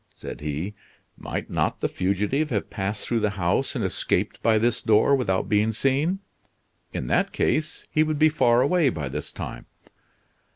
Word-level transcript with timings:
said 0.15 0.41
he. 0.41 0.73
"Might 1.15 1.47
not 1.47 1.79
the 1.79 1.87
fugitive 1.87 2.49
have 2.49 2.71
passed 2.71 3.05
through 3.05 3.19
the 3.19 3.29
house 3.37 3.75
and 3.75 3.85
escaped 3.85 4.41
by 4.41 4.57
this 4.57 4.81
door, 4.81 5.15
without 5.15 5.47
being 5.47 5.71
seen? 5.71 6.17
In 6.91 7.05
that 7.05 7.31
case 7.31 7.85
he 7.91 8.01
would 8.01 8.17
be 8.17 8.27
far 8.27 8.63
away 8.63 8.89
by 8.89 9.09
this 9.09 9.31
time." 9.31 9.67